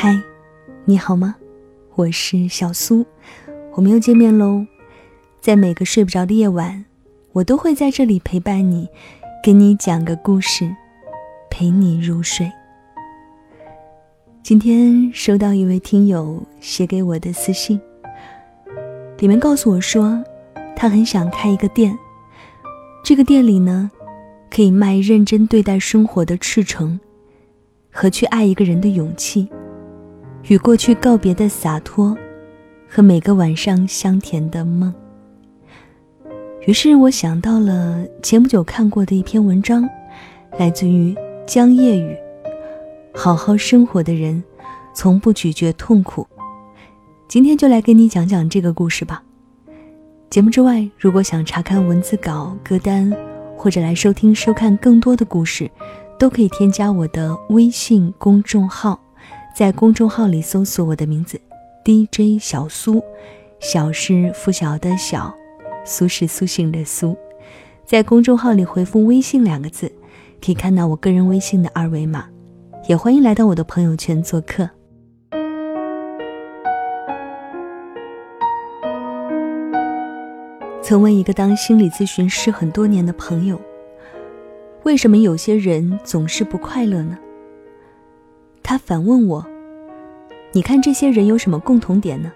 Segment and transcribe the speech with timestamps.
[0.00, 0.16] 嗨，
[0.84, 1.34] 你好吗？
[1.96, 3.04] 我是小苏，
[3.72, 4.64] 我们又见面喽。
[5.40, 6.84] 在每个睡不着的夜晚，
[7.32, 8.88] 我都会在这里陪伴你，
[9.42, 10.72] 给你讲个故事，
[11.50, 12.48] 陪你入睡。
[14.40, 17.80] 今天收到一位听友写给我的私信，
[19.18, 20.22] 里面告诉我说，
[20.76, 21.98] 他很想开一个店，
[23.02, 23.90] 这个店里呢，
[24.48, 27.00] 可以卖认真对待生活的赤诚，
[27.90, 29.48] 和去爱一个人的勇气，
[30.48, 32.16] 与过去告别的洒脱，
[32.88, 34.92] 和每个晚上香甜的梦。
[36.66, 39.86] 于是我想到了前不久看过的一篇文章，
[40.58, 41.14] 来自于
[41.46, 42.16] 江夜雨。
[43.14, 44.42] 好好生活的人，
[44.94, 46.26] 从不咀嚼痛苦。
[47.28, 49.22] 今天就来给你讲讲这个故事吧。
[50.30, 53.14] 节目之外，如果想查看文字稿、歌单，
[53.54, 55.70] 或者来收听、收看更多的故事，
[56.18, 58.98] 都可以添加我的微信公众号，
[59.58, 61.40] 在公众号里搜索我的名字
[61.84, 63.02] DJ 小苏，
[63.58, 65.34] 小是拂晓的小，
[65.84, 67.16] 苏是苏醒的苏，
[67.84, 69.90] 在公众号里回复“微信”两个字，
[70.40, 72.26] 可以看到我个人微信的二维码。
[72.88, 74.70] 也欢迎来到我的朋友圈做客。
[80.80, 83.60] 曾问一个当心理咨询师很多年的朋友
[84.86, 87.18] ：“为什么有些人总是不快乐呢？”
[88.68, 89.46] 他反问我
[90.52, 92.30] ：“你看这些人有什么共同点呢？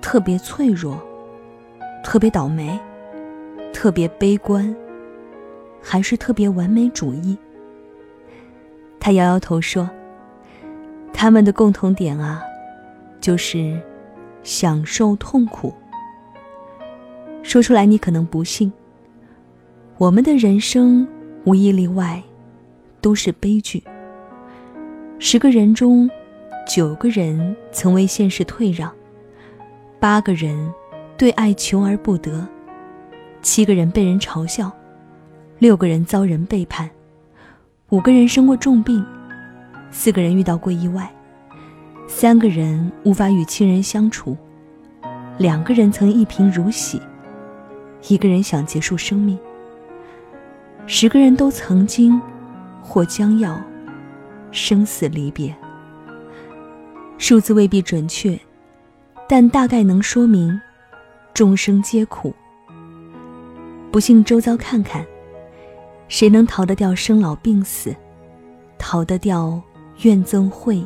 [0.00, 0.98] 特别脆弱，
[2.02, 2.80] 特别倒霉，
[3.70, 4.74] 特别悲观，
[5.82, 7.36] 还是特别完美主义？”
[8.98, 9.90] 他摇摇头说
[11.12, 12.42] ：“他们的共同点啊，
[13.20, 13.78] 就是
[14.42, 15.70] 享受痛苦。
[17.42, 18.72] 说出来你可能不信。
[19.98, 21.06] 我们的人生
[21.44, 22.22] 无一例外，
[23.02, 23.82] 都是悲剧。
[25.20, 26.08] 十个人中，
[26.64, 28.92] 九个人曾为现实退让，
[29.98, 30.72] 八个人
[31.16, 32.46] 对爱求而不得，
[33.42, 34.70] 七个人被人嘲笑，
[35.58, 36.88] 六个人遭人背叛。”
[37.90, 39.04] 五个人生过重病，
[39.90, 41.10] 四个人遇到过意外，
[42.06, 44.36] 三个人无法与亲人相处，
[45.36, 47.02] 两个人曾一贫如洗，
[48.06, 49.36] 一个人想结束生命。
[50.86, 52.20] 十个人都曾经，
[52.82, 53.60] 或将要，
[54.50, 55.54] 生死离别。
[57.18, 58.38] 数字未必准确，
[59.28, 60.58] 但大概能说明，
[61.34, 62.34] 众生皆苦。
[63.90, 65.04] 不信周遭看看。
[66.08, 67.94] 谁能逃得掉生老病死，
[68.78, 69.60] 逃得掉
[70.00, 70.82] 怨憎会、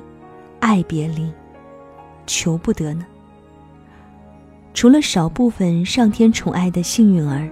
[0.58, 1.30] 爱别离、
[2.26, 3.06] 求不得呢？
[4.74, 7.48] 除了少部分上天宠爱的幸运儿，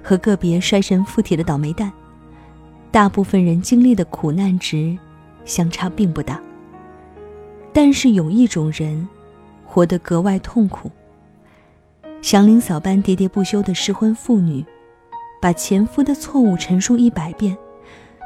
[0.00, 1.92] 和个别衰神附体的倒霉蛋，
[2.92, 4.96] 大部分人经历的苦难值
[5.48, 6.40] 相差并不大。
[7.72, 9.08] 但是有一种人，
[9.66, 10.88] 活得格外痛苦，
[12.22, 14.64] 祥林嫂般喋喋不休的失婚妇女。
[15.40, 17.56] 把前夫的错误陈述一百遍，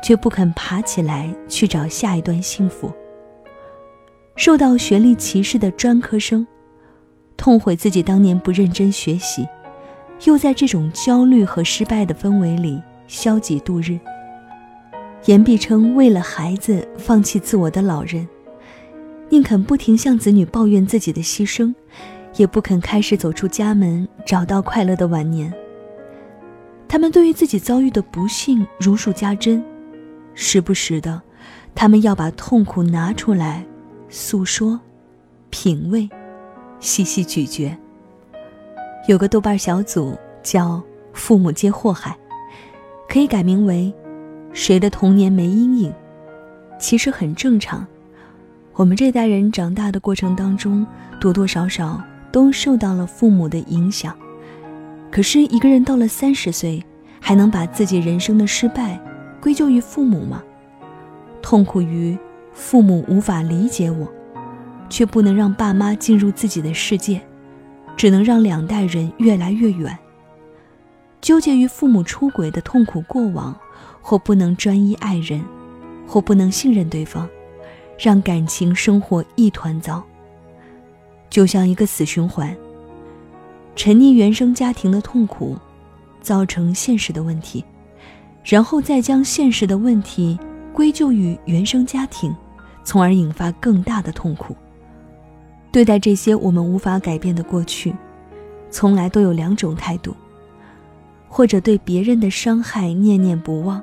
[0.02, 2.90] 却不肯爬起来去找下一段幸福。
[4.34, 6.46] 受到学历歧视的专科生，
[7.36, 9.46] 痛悔自己当年不认真学习，
[10.24, 14.00] 又在这种焦虑和失败的氛围里消极度日。
[15.26, 18.28] 言必称为了孩子放弃自我的老人，
[19.28, 21.72] 宁肯不停向子女抱怨自己的牺牲，
[22.36, 25.52] 也不肯开始走出家门，找到快乐的晚年。
[26.88, 29.64] 他们对于自己遭遇的不幸如数家珍，
[30.34, 31.22] 时不时的，
[31.74, 33.64] 他们要把痛苦拿出来
[34.08, 34.78] 诉说、
[35.50, 36.08] 品味、
[36.80, 37.74] 细细咀嚼。
[39.08, 40.82] 有个豆瓣小组叫
[41.14, 42.16] “父母皆祸害”，
[43.08, 43.92] 可以改名为
[44.52, 45.92] “谁的童年没阴影”。
[46.78, 47.86] 其实很正常，
[48.74, 50.86] 我们这代人长大的过程当中，
[51.20, 52.02] 多多少少
[52.32, 54.16] 都受到了父母的影响。
[55.10, 56.82] 可是，一个人到了三十岁，
[57.20, 58.98] 还能把自己人生的失败
[59.40, 60.42] 归咎于父母吗？
[61.40, 62.16] 痛苦于
[62.52, 64.10] 父母无法理解我，
[64.88, 67.20] 却不能让爸妈进入自己的世界，
[67.96, 69.96] 只能让两代人越来越远。
[71.20, 73.56] 纠结于父母出轨的痛苦过往，
[74.02, 75.42] 或不能专一爱人，
[76.06, 77.26] 或不能信任对方，
[77.98, 80.02] 让感情生活一团糟。
[81.30, 82.54] 就像一个死循环。
[83.74, 85.56] 沉溺原生家庭的痛苦，
[86.20, 87.64] 造成现实的问题，
[88.44, 90.38] 然后再将现实的问题
[90.74, 92.36] 归咎于原生家庭，
[92.84, 94.54] 从而引发更大的痛苦。
[95.70, 97.94] 对待这些我们无法改变的过去，
[98.70, 100.14] 从来都有两种态度：
[101.26, 103.82] 或者对别人的伤害念念不忘，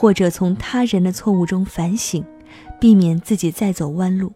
[0.00, 2.24] 或者从他人的错误中反省，
[2.78, 4.32] 避免自己再走弯路。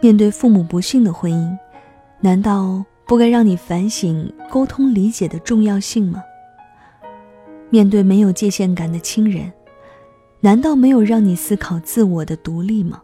[0.00, 1.56] 面对父母不幸的婚姻，
[2.20, 6.22] 难道不该让你反省沟通理解的重要性吗？
[7.70, 9.50] 面对没有界限感的亲人，
[10.40, 13.00] 难道没有让你思考自我的独立吗？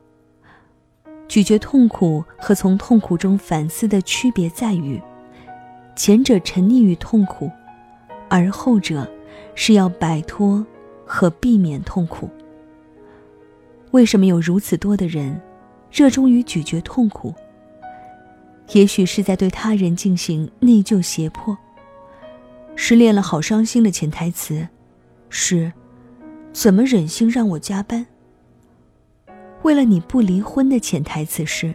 [1.27, 5.01] 咀嚼痛苦和从痛苦中反思的区别在于，
[5.97, 7.51] 前者沉溺于痛苦，
[8.29, 9.11] 而后者
[9.55, 10.63] 是要摆脱
[11.07, 12.29] 和避免痛苦。
[13.91, 15.41] 为什么有如此多的人
[15.91, 17.35] 热衷于咀嚼痛苦？
[18.73, 21.57] 也许是在对他人进行内疚胁迫。
[22.75, 24.67] 失恋了，好伤心的潜台词
[25.29, 25.73] 是：
[26.53, 28.07] 怎么忍心让我加班？
[29.63, 31.75] 为了你不离婚的潜台词是，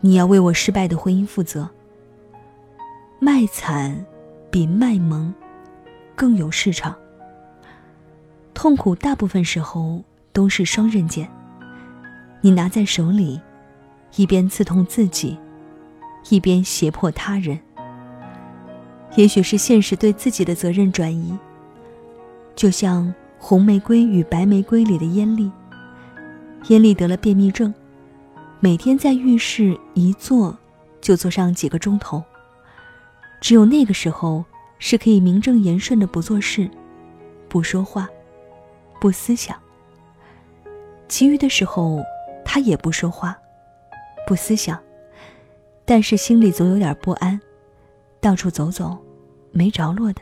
[0.00, 1.68] 你要为我失败的婚姻负责。
[3.18, 4.06] 卖惨
[4.50, 5.34] 比卖萌
[6.14, 6.94] 更有市场。
[8.56, 11.28] 痛苦大部分时候都是双刃剑，
[12.40, 13.38] 你拿在手里，
[14.16, 15.36] 一边刺痛自己，
[16.30, 17.60] 一边胁迫他人。
[19.14, 21.36] 也许是现实对自己的责任转移，
[22.54, 23.04] 就像
[23.38, 25.52] 《红玫瑰与白玫瑰》里的艳丽。
[26.68, 27.72] 艳丽得了便秘症，
[28.58, 30.56] 每天在浴室一坐
[31.02, 32.24] 就坐上几个钟头。
[33.38, 34.42] 只有那个时候
[34.78, 36.70] 是可以名正言顺的不做事、
[37.50, 38.08] 不说话、
[39.06, 39.56] 不思想。
[41.06, 42.02] 其余的时候，
[42.44, 43.38] 他也不说话、
[44.26, 44.82] 不思想，
[45.84, 47.40] 但是心里总有点不安，
[48.20, 48.98] 到处走走，
[49.52, 50.20] 没着落的。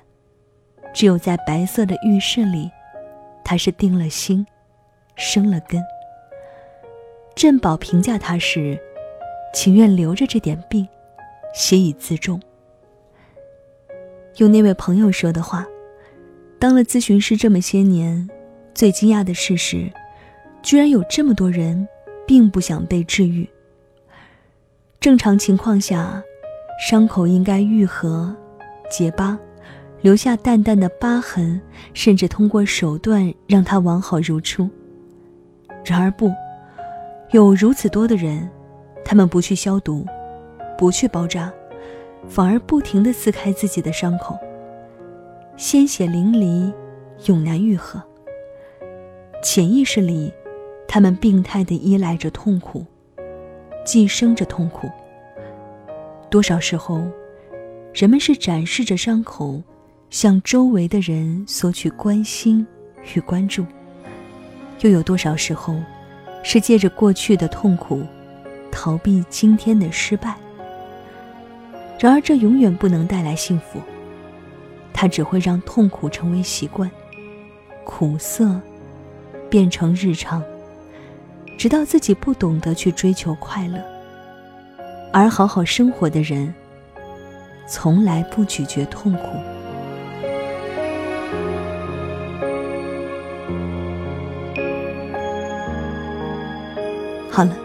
[0.93, 2.71] 只有在白色的浴室里，
[3.43, 4.47] 他是定了心，
[5.17, 5.83] 生了根。
[7.35, 8.79] 镇宝评价他时，
[9.55, 10.87] 情愿留着这点病，
[11.55, 12.39] 写以自重。
[14.37, 15.67] 用那位朋友说的话，
[16.59, 18.29] 当了咨询师这么些年，
[18.75, 19.91] 最惊讶的事实，
[20.63, 21.87] 居然有这么多人
[22.27, 23.49] 并不想被治愈。
[25.01, 26.23] 正常情况下，
[26.89, 28.35] 伤口应该愈合、
[28.91, 29.39] 结疤，
[30.01, 31.61] 留下淡淡的疤痕，
[31.93, 34.69] 甚至通过手段让它完好如初。
[35.85, 36.33] 然而不。
[37.31, 38.49] 有如此多的人，
[39.05, 40.07] 他们不去消毒，
[40.79, 41.53] 不去包扎，
[42.29, 44.39] 反而不停地撕开自己的伤口，
[45.57, 46.73] 鲜血淋漓，
[47.27, 48.01] 永难愈合。
[49.45, 50.33] 潜意识里，
[50.89, 52.83] 他们病态地依赖着痛苦，
[53.85, 54.89] 寄生着痛苦。
[56.31, 57.03] 多少时候，
[57.93, 59.63] 人们是展示着伤口，
[60.09, 62.67] 向周围的人索取关心
[63.15, 63.67] 与关注，
[64.81, 65.77] 又有多少时候？
[66.43, 68.03] 是借着过去的痛苦，
[68.71, 70.35] 逃避今天的失败。
[71.99, 73.79] 然而，这永远不能带来幸福。
[74.93, 76.91] 它只会让痛苦成为习惯，
[77.85, 78.59] 苦涩
[79.51, 80.43] 变成日常，
[81.57, 83.79] 直到自己不懂得去追求快乐。
[85.13, 86.53] 而好好生活的人，
[87.69, 89.21] 从来不咀嚼痛苦。
[97.31, 97.57] 好了，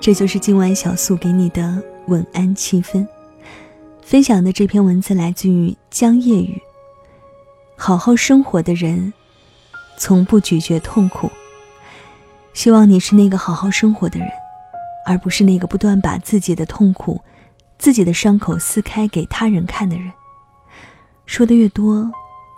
[0.00, 3.06] 这就是今晚小素给你的晚安气氛。
[4.02, 6.62] 分享的这篇文字来自于江夜雨。
[7.76, 9.12] 好好生活的人，
[9.96, 11.30] 从不咀嚼痛苦。
[12.52, 14.28] 希望你是那个好好生活的人，
[15.06, 17.20] 而不是那个不断把自己的痛苦、
[17.78, 20.12] 自己的伤口撕开给他人看的人。
[21.26, 22.10] 说的越多，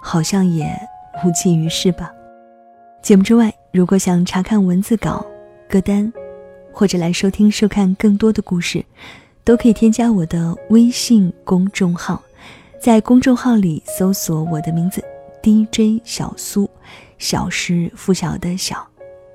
[0.03, 0.71] 好像也
[1.25, 2.11] 无济于事吧。
[3.03, 5.25] 节目之外，如果想查看文字稿、
[5.69, 6.13] 歌单。
[6.71, 8.85] 或者来收听、收看更多的故事，
[9.43, 12.23] 都可以添加我的微信公众号，
[12.81, 15.03] 在公众号里搜索我的名字
[15.43, 16.71] DJ 小苏，
[17.19, 18.87] 小是拂晓的小，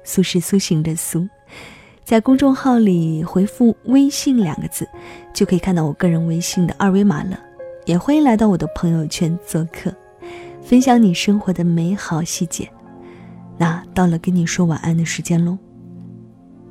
[0.03, 1.27] 苏是苏醒的苏，
[2.03, 4.87] 在公众号里回复“微信”两个字，
[5.33, 7.39] 就可以看到我个人微信的二维码了。
[7.85, 9.93] 也欢迎来到我的朋友圈做客，
[10.61, 12.69] 分享你生活的美好细节。
[13.57, 15.57] 那到了跟你说晚安的时间喽。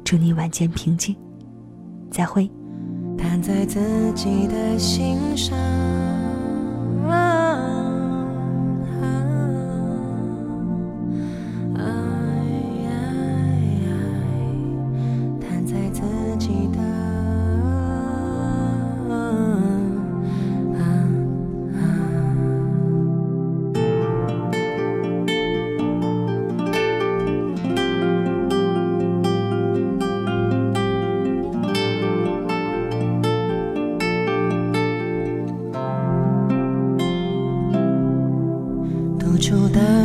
[0.04, 1.14] 祝你晚间平静，
[2.10, 2.50] 再会。
[3.16, 3.78] 弹在自
[4.14, 6.01] 己的心上。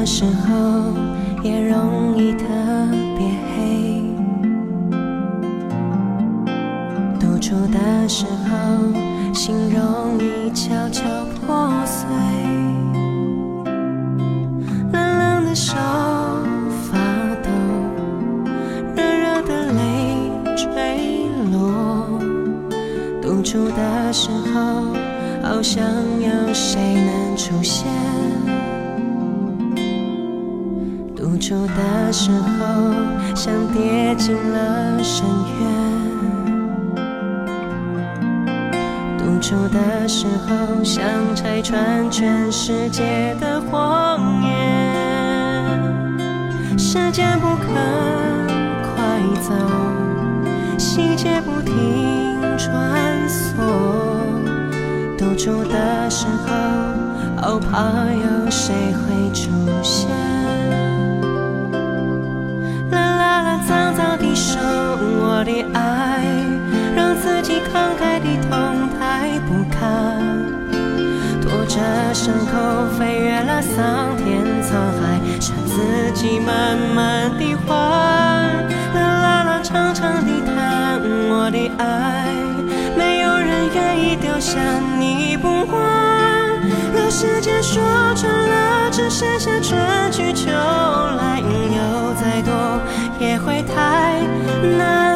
[0.10, 0.94] 时候
[1.44, 2.46] 也容易特
[3.18, 4.02] 别黑
[7.20, 11.04] 独处的时候心容易悄悄
[11.36, 12.08] 破碎
[14.94, 15.76] 冷冷的手
[16.90, 16.98] 发
[17.44, 17.50] 抖
[18.96, 22.18] 热热的泪坠落。
[23.22, 24.96] 独处的时候
[25.44, 25.84] 好像
[26.22, 28.17] 有谁能出现
[31.38, 32.66] 独处的时候，
[33.36, 35.24] 像跌进了深
[35.60, 35.70] 渊。
[39.20, 44.50] 独处的时候，像拆穿全世界的谎言。
[46.76, 47.68] 时间不肯
[48.82, 49.54] 快走，
[50.80, 53.62] 细节不停穿梭。
[55.16, 56.50] 独处的时候，
[57.40, 59.52] 好怕有谁会出
[59.84, 60.10] 现。
[65.00, 66.26] 我的爱，
[66.96, 70.18] 让自己慷慨的痛太不堪。
[71.42, 71.80] 拖着
[72.14, 77.68] 伤口飞越了桑田沧海，剩自己慢慢的还。
[78.94, 81.00] 啦啦啦，长长的叹，
[81.30, 82.34] 我的爱，
[82.98, 84.60] 没有人愿意丢下
[85.00, 85.78] 你不还。
[86.94, 87.82] 若时间说
[88.16, 89.52] 穿了，只剩下
[94.64, 95.07] 那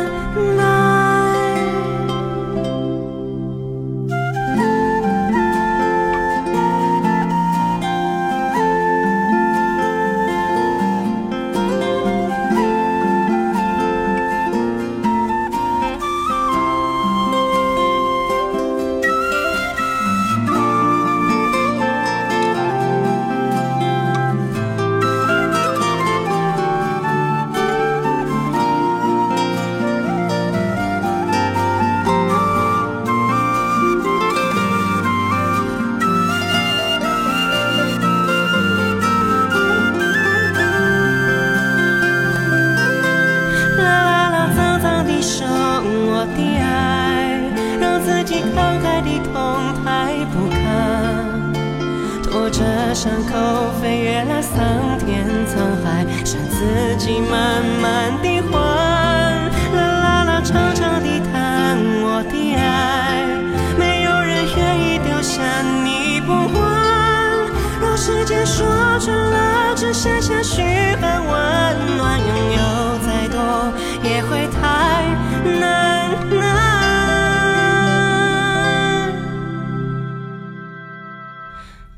[54.62, 58.31] 苍天沧海，是自己慢慢的